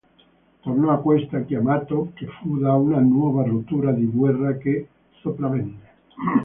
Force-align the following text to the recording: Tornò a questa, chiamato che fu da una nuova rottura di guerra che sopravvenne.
Tornò 0.61 0.89
a 0.93 0.97
questa, 0.99 1.41
chiamato 1.43 2.09
che 2.15 2.25
fu 2.25 2.57
da 2.57 2.73
una 2.73 2.97
nuova 3.01 3.43
rottura 3.45 3.91
di 3.91 4.05
guerra 4.07 4.57
che 4.57 4.87
sopravvenne. 5.19 5.87